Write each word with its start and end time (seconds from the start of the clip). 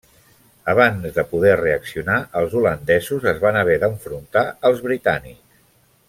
Abans 0.71 1.03
de 1.17 1.25
poder 1.33 1.51
reaccionar, 1.59 2.15
els 2.41 2.55
holandesos 2.61 3.27
es 3.35 3.43
van 3.47 3.59
haver 3.63 3.75
d'enfrontar 3.87 4.45
als 4.71 4.81
britànics. 4.91 5.59